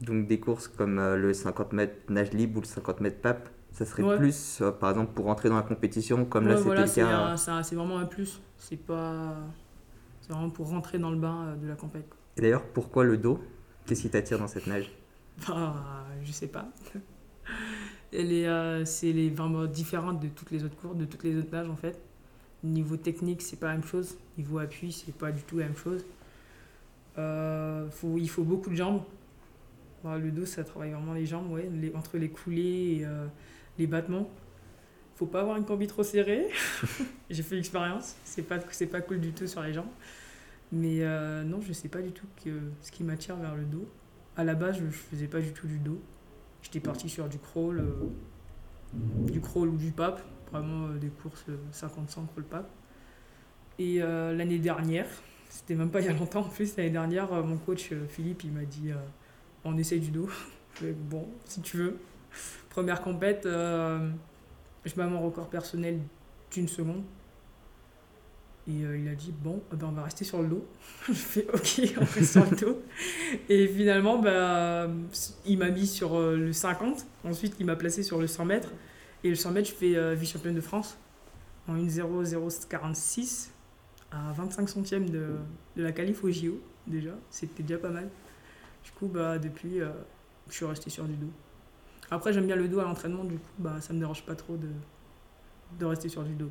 Donc 0.00 0.28
des 0.28 0.38
courses 0.38 0.68
comme 0.68 0.98
euh, 1.00 1.16
le 1.16 1.32
50 1.34 1.72
mètres 1.72 1.96
nage 2.10 2.32
libre 2.32 2.58
ou 2.58 2.60
le 2.60 2.66
50 2.66 3.00
mètres 3.00 3.20
pape, 3.20 3.48
ça 3.72 3.84
serait 3.86 4.02
Ouais. 4.02 4.16
plus, 4.16 4.60
euh, 4.60 4.70
par 4.72 4.90
exemple, 4.90 5.12
pour 5.12 5.26
rentrer 5.26 5.48
dans 5.48 5.56
la 5.56 5.62
compétition, 5.62 6.24
comme 6.24 6.44
là 6.46 6.50
Ouais, 6.52 6.56
c'était 6.56 7.02
voilà, 7.02 7.32
le 7.32 7.62
c'est 7.62 7.74
vraiment 7.74 7.98
un 7.98 8.04
plus. 8.06 8.40
C'est 8.56 8.76
pas. 8.76 9.36
C'est 10.20 10.32
vraiment 10.32 10.50
pour 10.50 10.68
rentrer 10.68 10.98
dans 10.98 11.10
le 11.10 11.16
bain 11.16 11.46
euh, 11.46 11.56
de 11.56 11.66
la 11.68 11.74
compète. 11.74 12.06
Et 12.36 12.40
d'ailleurs, 12.42 12.62
pourquoi 12.64 13.04
le 13.04 13.16
dos? 13.16 13.40
Qu'est-ce 13.86 14.02
qui 14.02 14.10
t'attire 14.10 14.38
dans 14.38 14.46
cette 14.48 14.66
nage? 14.66 14.90
Enfin, 15.38 15.74
je 16.22 16.32
sais 16.32 16.48
pas. 16.48 16.68
Euh, 18.12 18.84
c'est 18.84 19.12
les 19.12 19.30
vraiment 19.30 19.66
différente 19.66 20.18
de 20.20 20.26
toutes 20.26 20.50
les 20.50 20.64
autres 20.64 20.74
cours, 20.74 20.96
de 20.96 21.04
toutes 21.04 21.22
les 21.22 21.36
autres 21.38 21.52
nages 21.52 21.68
en 21.68 21.76
fait. 21.76 21.96
Niveau 22.64 22.96
technique, 22.96 23.40
c'est 23.40 23.56
pas 23.58 23.68
la 23.68 23.74
même 23.74 23.84
chose. 23.84 24.16
Niveau 24.36 24.58
appui, 24.58 24.90
c'est 24.90 25.14
pas 25.14 25.30
du 25.30 25.42
tout 25.42 25.58
la 25.58 25.66
même 25.66 25.76
chose. 25.76 26.04
Faut, 27.16 28.16
il 28.18 28.28
faut 28.28 28.42
beaucoup 28.42 28.70
de 28.70 28.74
jambes. 28.74 29.02
Bah, 30.02 30.18
le 30.18 30.30
dos, 30.30 30.46
ça 30.46 30.64
travaille 30.64 30.90
vraiment 30.92 31.12
les 31.14 31.26
jambes, 31.26 31.52
ouais, 31.52 31.68
les- 31.72 31.94
entre 31.94 32.16
les 32.16 32.30
coulées 32.30 32.98
et 33.00 33.04
euh, 33.04 33.26
les 33.80 33.86
battements. 33.86 34.30
Faut 35.16 35.26
pas 35.26 35.40
avoir 35.40 35.56
une 35.56 35.64
combi 35.64 35.86
trop 35.86 36.02
serrée. 36.02 36.48
J'ai 37.30 37.42
fait 37.42 37.56
l'expérience. 37.56 38.16
C'est 38.24 38.42
pas, 38.42 38.58
c'est 38.70 38.86
pas 38.86 39.00
cool 39.00 39.20
du 39.20 39.32
tout 39.32 39.46
sur 39.46 39.62
les 39.62 39.72
jambes. 39.72 39.90
Mais 40.72 40.98
euh, 41.00 41.42
non, 41.42 41.60
je 41.60 41.72
sais 41.72 41.88
pas 41.88 42.00
du 42.00 42.12
tout 42.12 42.26
que, 42.42 42.50
ce 42.80 42.92
qui 42.92 43.02
m'attire 43.02 43.36
vers 43.36 43.56
le 43.56 43.64
dos. 43.64 43.88
À 44.36 44.44
la 44.44 44.54
base, 44.54 44.78
je, 44.78 44.86
faisais 44.86 45.26
pas 45.26 45.40
du 45.40 45.52
tout 45.52 45.66
du 45.66 45.78
dos. 45.78 46.00
J'étais 46.62 46.80
parti 46.80 47.08
sur 47.08 47.28
du 47.28 47.38
crawl, 47.38 47.80
euh, 47.80 49.30
du 49.30 49.40
crawl 49.40 49.68
ou 49.68 49.76
du 49.76 49.90
pape, 49.90 50.22
vraiment 50.52 50.88
euh, 50.88 50.98
des 50.98 51.08
courses 51.08 51.44
euh, 51.48 51.56
50-100 51.72 52.26
crawl 52.28 52.44
pape. 52.48 52.70
Et 53.78 54.00
l'année 54.00 54.58
dernière, 54.58 55.06
c'était 55.48 55.74
même 55.74 55.90
pas 55.90 56.00
il 56.00 56.06
y 56.06 56.10
a 56.10 56.12
longtemps 56.12 56.40
en 56.40 56.50
plus, 56.50 56.76
l'année 56.76 56.90
dernière, 56.90 57.32
mon 57.42 57.56
coach 57.56 57.94
Philippe, 58.10 58.44
il 58.44 58.52
m'a 58.52 58.66
dit 58.66 58.90
on 59.64 59.78
essaie 59.78 59.98
du 59.98 60.10
dos. 60.10 60.28
Bon, 60.82 61.26
si 61.46 61.62
tu 61.62 61.78
veux. 61.78 61.96
Première 62.70 63.02
compète, 63.02 63.46
euh, 63.46 64.08
je 64.84 64.94
bats 64.94 65.06
mon 65.06 65.20
record 65.20 65.50
personnel 65.50 65.98
d'une 66.52 66.68
seconde. 66.68 67.02
Et 68.68 68.84
euh, 68.84 68.96
il 68.96 69.08
a 69.08 69.14
dit 69.16 69.34
bon, 69.36 69.60
eh 69.72 69.76
ben, 69.76 69.88
on 69.88 69.92
va 69.92 70.04
rester 70.04 70.24
sur 70.24 70.40
le 70.40 70.48
dos. 70.48 70.64
je 71.08 71.12
fais 71.12 71.46
ok, 71.52 71.94
on 72.00 72.04
reste 72.04 72.32
sur 72.32 72.48
le 72.48 72.56
dos. 72.56 72.82
Et 73.48 73.66
finalement, 73.66 74.20
bah, 74.20 74.88
il 75.44 75.58
m'a 75.58 75.70
mis 75.70 75.88
sur 75.88 76.14
euh, 76.14 76.36
le 76.36 76.52
50. 76.52 77.06
Ensuite, 77.24 77.56
il 77.58 77.66
m'a 77.66 77.74
placé 77.74 78.04
sur 78.04 78.20
le 78.20 78.28
100 78.28 78.44
mètres. 78.44 78.70
Et 79.24 79.30
le 79.30 79.34
100 79.34 79.50
mètres, 79.50 79.68
je 79.68 79.74
fais 79.74 80.14
vice-championne 80.14 80.54
de 80.54 80.60
France 80.60 80.96
en 81.68 81.76
1.0046 81.76 83.48
à 84.12 84.32
25 84.32 84.68
centièmes 84.68 85.10
de, 85.10 85.36
la 85.76 85.92
qualif 85.92 86.24
au 86.24 86.30
JO, 86.30 86.60
déjà. 86.86 87.10
C'était 87.30 87.64
déjà 87.64 87.78
pas 87.78 87.90
mal. 87.90 88.08
Du 88.84 88.92
coup, 88.92 89.08
bah, 89.08 89.38
depuis, 89.38 89.80
je 90.48 90.54
suis 90.54 90.64
resté 90.64 90.88
sur 90.88 91.04
du 91.04 91.16
dos. 91.16 91.32
Après, 92.10 92.32
j'aime 92.32 92.46
bien 92.46 92.56
le 92.56 92.68
dos 92.68 92.80
à 92.80 92.84
l'entraînement, 92.84 93.24
du 93.24 93.36
coup, 93.36 93.50
bah, 93.58 93.80
ça 93.80 93.92
me 93.92 94.00
dérange 94.00 94.24
pas 94.24 94.34
trop 94.34 94.56
de, 94.56 94.68
de 95.78 95.84
rester 95.84 96.08
sur 96.08 96.24
du 96.24 96.34
dos. 96.34 96.50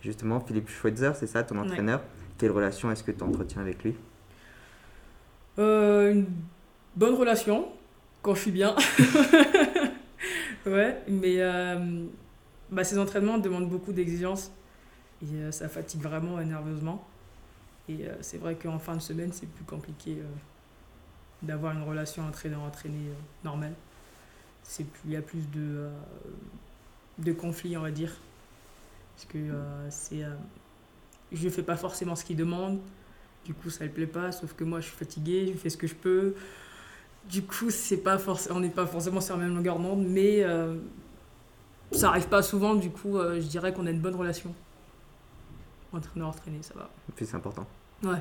Justement, 0.00 0.40
Philippe 0.40 0.68
Schweitzer, 0.68 1.12
c'est 1.14 1.26
ça, 1.26 1.42
ton 1.42 1.58
entraîneur? 1.58 2.02
Quelle 2.38 2.50
relation 2.50 2.90
est-ce 2.90 3.02
que 3.02 3.10
tu 3.10 3.22
entretiens 3.22 3.62
avec 3.62 3.84
lui? 3.84 3.94
Euh, 5.58 6.12
une 6.12 6.26
bonne 6.96 7.14
relation, 7.14 7.68
quand 8.22 8.34
je 8.34 8.40
suis 8.40 8.50
bien. 8.50 8.74
ouais, 10.66 11.02
mais 11.08 11.36
euh, 11.38 12.04
bah, 12.70 12.84
ces 12.84 12.98
entraînements 12.98 13.38
demandent 13.38 13.68
beaucoup 13.68 13.92
d'exigences 13.92 14.50
et 15.22 15.36
euh, 15.36 15.50
ça 15.52 15.68
fatigue 15.68 16.02
vraiment 16.02 16.38
nerveusement. 16.42 17.06
Et 17.88 18.06
c'est 18.22 18.38
vrai 18.38 18.54
qu'en 18.54 18.78
fin 18.78 18.96
de 18.96 19.02
semaine, 19.02 19.30
c'est 19.30 19.46
plus 19.46 19.64
compliqué 19.64 20.16
d'avoir 21.42 21.74
une 21.74 21.82
relation 21.82 22.26
entraîneur-entraîné 22.26 23.10
normale. 23.44 23.74
C'est 24.64 24.84
plus- 24.84 25.00
Il 25.06 25.12
y 25.12 25.16
a 25.16 25.22
plus 25.22 25.48
de, 25.52 25.60
euh, 25.60 25.90
de 27.18 27.32
conflits, 27.32 27.76
on 27.76 27.82
va 27.82 27.90
dire. 27.92 28.12
Parce 29.14 29.26
que 29.26 29.38
euh, 29.38 29.90
c'est. 29.90 30.24
euh, 30.24 30.34
je 31.32 31.48
fais 31.48 31.62
pas 31.62 31.76
forcément 31.76 32.16
ce 32.16 32.24
qu'il 32.24 32.36
demande. 32.36 32.80
Du 33.44 33.54
coup, 33.54 33.70
ça 33.70 33.84
ne 33.84 33.90
plaît 33.90 34.06
pas, 34.06 34.32
sauf 34.32 34.54
que 34.54 34.64
moi, 34.64 34.80
je 34.80 34.86
suis 34.86 34.96
fatiguée, 34.96 35.50
je 35.52 35.58
fais 35.58 35.68
ce 35.70 35.76
que 35.76 35.86
je 35.86 35.94
peux. 35.94 36.34
Du 37.28 37.42
coup, 37.42 37.70
c'est 37.70 37.98
pas 37.98 38.18
on 38.50 38.60
n'est 38.60 38.70
pas 38.70 38.86
forcément 38.86 39.20
sur 39.20 39.36
la 39.36 39.44
même 39.44 39.54
longueur 39.54 39.78
d'onde, 39.78 40.06
mais 40.06 40.44
ça 41.92 42.08
arrive 42.08 42.28
pas 42.28 42.42
souvent. 42.42 42.74
Du 42.74 42.90
coup, 42.90 43.18
je 43.18 43.46
dirais 43.46 43.72
qu'on 43.74 43.86
a 43.86 43.90
une 43.90 44.00
bonne 44.00 44.14
relation. 44.14 44.54
Entraîneur-entraîné, 45.92 46.58
ça 46.62 46.74
va. 46.74 46.90
Plus 47.14 47.32
important. 47.34 47.66
Ouais. 48.02 48.18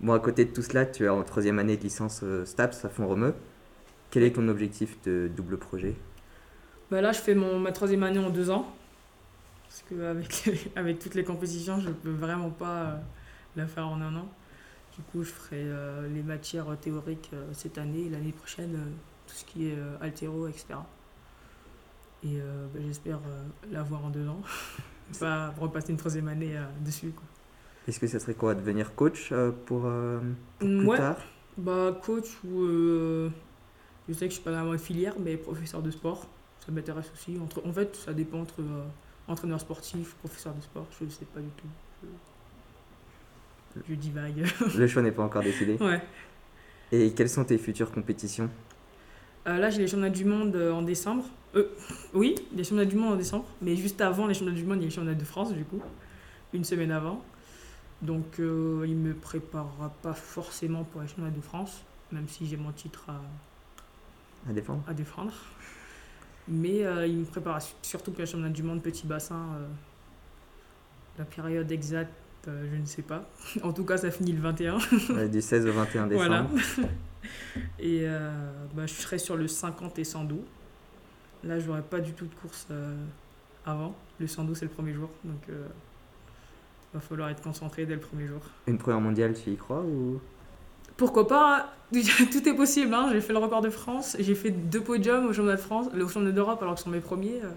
Bon, 0.00 0.14
à 0.14 0.18
côté 0.20 0.44
de 0.46 0.52
tout 0.52 0.62
cela, 0.62 0.86
tu 0.86 1.04
es 1.04 1.08
en 1.08 1.22
troisième 1.22 1.58
année 1.58 1.76
de 1.76 1.82
licence 1.82 2.24
STAPS 2.44 2.84
à 2.84 2.88
Font-Romeu. 2.88 3.34
Quel 4.10 4.22
est 4.24 4.32
ton 4.32 4.48
objectif 4.48 5.00
de 5.04 5.30
double 5.34 5.58
projet? 5.58 5.94
Bah 6.90 7.00
là, 7.00 7.12
je 7.12 7.20
fais 7.20 7.34
mon, 7.34 7.58
ma 7.58 7.72
troisième 7.72 8.02
année 8.02 8.18
en 8.18 8.30
deux 8.30 8.50
ans. 8.50 8.66
Parce 9.64 9.84
qu'avec 9.88 10.50
avec 10.76 10.98
toutes 10.98 11.14
les 11.14 11.24
compétitions, 11.24 11.80
je 11.80 11.90
peux 11.90 12.10
vraiment 12.10 12.50
pas 12.50 12.82
euh, 12.82 12.96
la 13.56 13.66
faire 13.66 13.86
en 13.86 14.00
un 14.00 14.14
an. 14.16 14.28
Du 14.96 15.02
coup, 15.04 15.22
je 15.22 15.30
ferai 15.30 15.62
euh, 15.62 16.08
les 16.08 16.22
matières 16.22 16.66
théoriques 16.80 17.30
euh, 17.32 17.46
cette 17.52 17.78
année 17.78 18.06
et 18.06 18.08
l'année 18.10 18.32
prochaine, 18.32 18.74
euh, 18.74 18.90
tout 19.26 19.34
ce 19.34 19.44
qui 19.44 19.68
est 19.68 19.78
altéro, 20.00 20.48
etc. 20.48 20.66
Et 22.22 22.36
bah, 22.36 22.80
j'espère 22.86 23.20
l'avoir 23.70 24.04
en 24.04 24.10
deux 24.10 24.28
ans. 24.28 24.42
pas 25.20 25.54
repasser 25.58 25.92
une 25.92 25.96
troisième 25.96 26.28
année 26.28 26.54
dessus. 26.84 27.12
Quoi. 27.12 27.24
Est-ce 27.88 27.98
que 27.98 28.06
ça 28.06 28.20
serait 28.20 28.34
quoi? 28.34 28.54
Devenir 28.54 28.94
coach 28.94 29.32
pour, 29.64 29.88
plus 30.58 30.88
tard? 30.88 31.16
Bah, 31.56 31.98
coach 32.04 32.26
ou. 32.44 33.30
Je 34.08 34.14
sais 34.14 34.26
que 34.26 34.30
je 34.30 34.34
suis 34.34 34.42
pas 34.42 34.52
dans 34.52 34.70
la 34.70 34.78
filière, 34.78 35.14
mais 35.18 35.36
professeur 35.36 35.82
de 35.82 35.90
sport, 35.90 36.26
ça 36.64 36.72
m'intéresse 36.72 37.10
aussi. 37.14 37.38
Entre, 37.42 37.62
en 37.66 37.72
fait, 37.72 37.94
ça 37.96 38.12
dépend 38.12 38.40
entre 38.40 38.60
euh, 38.60 38.84
entraîneur 39.28 39.60
sportif, 39.60 40.14
professeur 40.14 40.54
de 40.54 40.60
sport, 40.60 40.86
je 40.98 41.04
ne 41.04 41.10
sais 41.10 41.24
pas 41.26 41.40
du 41.40 41.50
tout. 41.50 42.08
Je, 43.76 43.80
je 43.88 43.94
divague. 43.94 44.46
Le 44.76 44.86
choix 44.86 45.02
n'est 45.02 45.12
pas 45.12 45.22
encore 45.22 45.42
décidé. 45.42 45.76
ouais. 45.80 46.00
Et 46.92 47.12
quelles 47.12 47.28
sont 47.28 47.44
tes 47.44 47.58
futures 47.58 47.92
compétitions? 47.92 48.50
Euh, 49.46 49.58
là, 49.58 49.70
j'ai 49.70 49.78
les 49.78 49.86
championnats 49.86 50.10
du 50.10 50.24
monde 50.24 50.54
euh, 50.56 50.72
en 50.72 50.82
décembre. 50.82 51.24
Euh, 51.54 51.68
oui, 52.14 52.34
les 52.54 52.64
championnats 52.64 52.84
du 52.84 52.96
monde 52.96 53.14
en 53.14 53.16
décembre, 53.16 53.46
mais 53.62 53.76
juste 53.76 54.00
avant 54.00 54.26
les 54.26 54.34
championnats 54.34 54.58
du 54.58 54.64
monde, 54.64 54.78
il 54.78 54.82
y 54.82 54.84
a 54.84 54.88
les 54.88 54.94
championnats 54.94 55.18
de 55.18 55.24
France, 55.24 55.52
du 55.52 55.64
coup, 55.64 55.80
une 56.52 56.64
semaine 56.64 56.90
avant. 56.90 57.22
Donc, 58.02 58.38
il 58.38 58.96
me 58.96 59.12
préparera 59.12 59.92
pas 60.02 60.14
forcément 60.14 60.84
pour 60.84 61.02
les 61.02 61.06
championnats 61.06 61.30
de 61.30 61.40
France, 61.42 61.82
même 62.12 62.26
si 62.28 62.46
j'ai 62.46 62.56
mon 62.56 62.72
titre 62.72 63.04
à, 63.08 63.20
à 64.48 64.52
défendre 64.52 64.82
à 64.86 64.94
défendre. 64.94 65.32
Mais 66.48 66.84
euh, 66.84 67.06
il 67.06 67.18
me 67.18 67.24
prépare 67.24 67.60
su- 67.62 67.74
surtout 67.82 68.10
pour 68.10 68.20
le 68.20 68.26
championnat 68.26 68.48
du 68.48 68.62
monde 68.62 68.82
petit 68.82 69.06
bassin. 69.06 69.46
euh, 69.56 69.66
la 71.18 71.24
période 71.24 71.70
exacte, 71.70 72.12
euh, 72.48 72.66
je 72.72 72.76
ne 72.76 72.84
sais 72.86 73.02
pas. 73.02 73.28
en 73.62 73.72
tout 73.72 73.84
cas, 73.84 73.96
ça 73.98 74.10
finit 74.10 74.32
le 74.32 74.40
21. 74.40 74.78
Euh, 75.10 75.28
Du 75.28 75.40
16 75.42 75.66
au 75.66 75.72
21 75.72 76.06
décembre. 76.06 76.26
Voilà. 76.26 76.46
Et 77.78 78.06
bah, 78.74 78.86
je 78.86 78.94
serai 78.94 79.18
sur 79.18 79.36
le 79.36 79.46
50 79.46 79.98
et 79.98 80.04
112. 80.04 80.38
Là, 81.44 81.58
je 81.58 81.66
n'aurai 81.66 81.82
pas 81.82 82.00
du 82.00 82.12
tout 82.12 82.26
de 82.26 82.34
course 82.34 82.66
avant. 83.66 83.94
Le 84.18 84.26
112, 84.26 84.56
c'est 84.58 84.64
le 84.64 84.70
premier 84.70 84.94
jour. 84.94 85.10
Donc, 85.24 85.42
il 85.48 85.54
va 86.94 87.00
falloir 87.00 87.28
être 87.28 87.42
concentré 87.42 87.84
dès 87.86 87.94
le 87.94 88.00
premier 88.00 88.26
jour. 88.26 88.40
Une 88.66 88.78
première 88.78 89.00
mondiale, 89.00 89.34
tu 89.34 89.50
y 89.50 89.56
crois 89.56 89.82
ou? 89.82 90.20
Pourquoi 91.00 91.26
pas 91.26 91.72
Tout 91.92 92.48
est 92.48 92.54
possible. 92.54 92.92
hein. 92.94 93.08
J'ai 93.10 93.22
fait 93.22 93.32
le 93.32 93.38
record 93.38 93.62
de 93.62 93.70
France. 93.70 94.16
J'ai 94.20 94.34
fait 94.34 94.50
deux 94.50 94.82
podiums 94.82 95.24
au 95.26 95.32
championnat 95.32 95.56
de 95.56 95.60
France, 95.62 95.86
au 95.94 95.98
championnat 96.08 96.30
d'Europe, 96.32 96.60
alors 96.60 96.74
que 96.74 96.80
ce 96.80 96.84
sont 96.84 96.90
mes 96.90 97.00
premiers. 97.00 97.40
euh. 97.42 97.50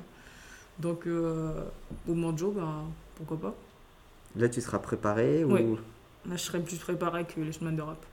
Donc, 0.79 1.05
euh, 1.05 1.53
au 2.07 2.13
Manjo, 2.13 2.51
ben, 2.51 2.85
pourquoi 3.15 3.38
pas 3.39 3.53
Là, 4.38 4.47
tu 4.47 4.62
seras 4.62 4.79
préparé 4.79 5.43
ou 5.43 5.53
Oui. 5.53 5.75
Là, 6.25 6.38
je 6.38 6.41
serai 6.41 6.62
plus 6.62 6.77
préparé 6.77 7.25
que 7.25 7.41
les 7.41 7.51
chemins 7.51 7.73
d'Europe. 7.73 8.03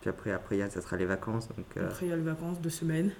Puis 0.00 0.10
après, 0.10 0.32
après, 0.32 0.68
ça 0.68 0.80
sera 0.82 0.96
les 0.96 1.06
vacances. 1.06 1.46
Donc, 1.48 1.64
euh, 1.76 1.86
Après, 1.86 2.06
il 2.06 2.08
y 2.08 2.12
a 2.12 2.16
les 2.16 2.22
vacances, 2.22 2.60
deux 2.60 2.68
semaines. 2.68 3.12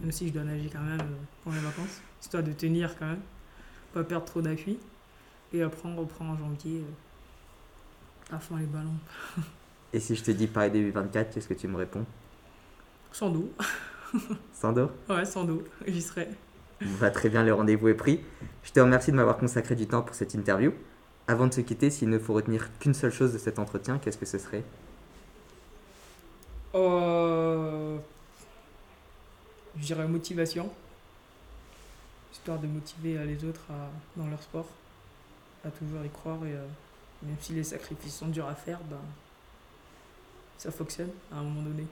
même 0.00 0.12
si 0.12 0.28
je 0.28 0.34
dois 0.34 0.44
nager 0.44 0.68
quand 0.70 0.82
même 0.82 1.00
euh, 1.00 1.16
pour 1.42 1.52
les 1.52 1.58
vacances, 1.60 2.02
histoire 2.20 2.42
de 2.42 2.52
tenir 2.52 2.96
quand 2.98 3.06
même, 3.06 3.22
pas 3.94 4.04
perdre 4.04 4.26
trop 4.26 4.42
d'appui. 4.42 4.78
Et 5.54 5.62
après, 5.62 5.88
on 5.88 5.96
reprend 5.96 6.26
en 6.28 6.36
janvier 6.36 6.82
euh, 8.32 8.36
à 8.36 8.38
fond 8.38 8.56
les 8.56 8.66
ballons. 8.66 8.98
Et 9.92 10.00
si 10.00 10.14
je 10.14 10.22
te 10.22 10.30
dis 10.30 10.46
Paris 10.46 10.70
2024, 10.70 11.32
qu'est-ce 11.34 11.48
que 11.48 11.54
tu 11.54 11.68
me 11.68 11.76
réponds? 11.76 12.04
Sans 13.12 13.30
dos. 13.30 13.50
Sans 14.52 14.72
dos 14.72 14.90
Ouais, 15.08 15.24
sans 15.24 15.44
dos, 15.44 15.62
j'y 15.86 16.02
serai. 16.02 16.28
Va 16.80 17.10
très 17.10 17.28
bien, 17.28 17.42
le 17.42 17.52
rendez-vous 17.52 17.88
est 17.88 17.94
pris. 17.94 18.20
Je 18.62 18.72
te 18.72 18.80
remercie 18.80 19.10
de 19.10 19.16
m'avoir 19.16 19.36
consacré 19.38 19.74
du 19.74 19.86
temps 19.86 20.02
pour 20.02 20.14
cette 20.14 20.34
interview. 20.34 20.72
Avant 21.26 21.46
de 21.46 21.52
se 21.52 21.60
quitter, 21.60 21.90
s'il 21.90 22.08
ne 22.08 22.18
faut 22.18 22.32
retenir 22.34 22.68
qu'une 22.78 22.94
seule 22.94 23.12
chose 23.12 23.32
de 23.32 23.38
cet 23.38 23.58
entretien, 23.58 23.98
qu'est-ce 23.98 24.18
que 24.18 24.26
ce 24.26 24.38
serait? 24.38 24.62
Euh, 26.74 27.98
je 29.78 29.82
dirais 29.84 30.06
motivation. 30.06 30.70
Histoire 32.32 32.58
de 32.58 32.66
motiver 32.66 33.18
euh, 33.18 33.24
les 33.24 33.44
autres 33.44 33.62
à- 33.70 33.90
dans 34.18 34.26
leur 34.28 34.42
sport, 34.42 34.66
à 35.64 35.70
toujours 35.70 36.04
y 36.04 36.08
croire. 36.10 36.38
Et 36.46 36.52
euh, 36.52 36.64
même 37.22 37.36
si 37.40 37.52
les 37.54 37.64
sacrifices 37.64 38.14
sont 38.16 38.28
durs 38.28 38.46
à 38.46 38.54
faire, 38.54 38.78
ben, 38.88 38.96
ça 40.58 40.70
fonctionne 40.70 41.10
à 41.32 41.38
un 41.38 41.42
moment 41.42 41.62
donné. 41.62 41.86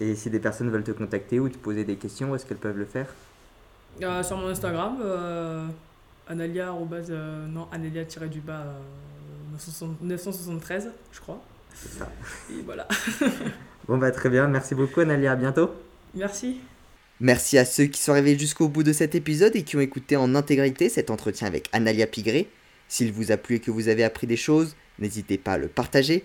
Et 0.00 0.14
si 0.14 0.28
des 0.28 0.40
personnes 0.40 0.70
veulent 0.70 0.84
te 0.84 0.90
contacter 0.90 1.40
ou 1.40 1.48
te 1.48 1.56
poser 1.56 1.84
des 1.84 1.96
questions, 1.96 2.32
où 2.32 2.34
est-ce 2.34 2.44
qu'elles 2.44 2.58
peuvent 2.58 2.78
le 2.78 2.84
faire? 2.84 3.06
Euh, 4.02 4.22
sur 4.22 4.36
mon 4.36 4.48
Instagram, 4.48 4.98
euh, 5.02 5.66
Analia, 6.28 6.74
euh, 6.74 7.46
non, 7.46 7.68
Analia-du-bas 7.70 8.52
euh, 8.52 8.80
960 9.52 10.02
973, 10.02 10.90
je 11.12 11.20
crois. 11.20 11.40
C'est 11.74 11.98
ça. 11.98 12.10
Et 12.50 12.62
voilà. 12.62 12.88
Bon 13.86 13.98
bah 13.98 14.10
très 14.10 14.30
bien, 14.30 14.48
merci 14.48 14.74
beaucoup 14.74 15.00
Analia, 15.00 15.32
à 15.32 15.36
bientôt. 15.36 15.70
Merci. 16.14 16.58
Merci 17.20 17.58
à 17.58 17.66
ceux 17.66 17.84
qui 17.84 18.00
sont 18.00 18.12
arrivés 18.12 18.38
jusqu'au 18.38 18.66
bout 18.66 18.82
de 18.82 18.94
cet 18.94 19.14
épisode 19.14 19.54
et 19.56 19.62
qui 19.62 19.76
ont 19.76 19.80
écouté 19.80 20.16
en 20.16 20.34
intégralité 20.34 20.88
cet 20.88 21.10
entretien 21.10 21.46
avec 21.46 21.68
Analia 21.72 22.06
Pigré. 22.06 22.48
S'il 22.88 23.12
vous 23.12 23.30
a 23.30 23.36
plu 23.36 23.56
et 23.56 23.60
que 23.60 23.70
vous 23.70 23.88
avez 23.88 24.02
appris 24.02 24.26
des 24.26 24.38
choses, 24.38 24.74
n'hésitez 24.98 25.36
pas 25.36 25.52
à 25.52 25.58
le 25.58 25.68
partager, 25.68 26.24